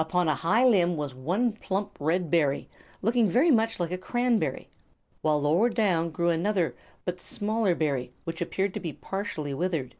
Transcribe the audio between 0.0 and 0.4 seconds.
Upon a